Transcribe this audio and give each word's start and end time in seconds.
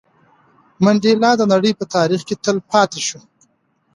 منډېلا 0.83 1.31
د 1.37 1.41
نړۍ 1.53 1.71
په 1.79 1.85
تاریخ 1.95 2.21
کې 2.27 2.35
تل 2.43 2.57
پاتې 2.71 3.01
شو. 3.07 3.19